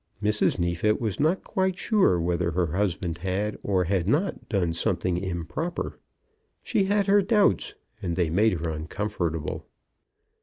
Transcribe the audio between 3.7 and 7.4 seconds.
had not done something improper. She had her